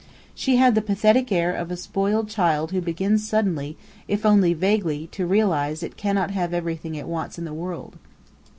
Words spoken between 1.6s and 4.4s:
a spoiled child who begins suddenly, if